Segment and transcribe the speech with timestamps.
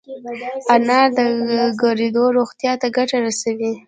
[0.75, 1.19] انار د
[1.81, 3.71] ګردو روغتیا ته ګټه رسوي.